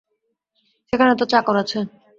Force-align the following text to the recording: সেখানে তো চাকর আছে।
সেখানে 0.93 1.13
তো 1.15 1.25
চাকর 1.31 1.55
আছে। 1.63 1.79